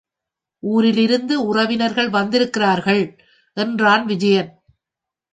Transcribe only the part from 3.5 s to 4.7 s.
என்றான் விஜயன்.